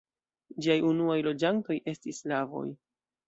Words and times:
Ĝiaj 0.65 0.77
unuaj 0.91 1.17
loĝantoj 1.27 1.77
estis 1.93 2.21
slavoj. 2.23 2.65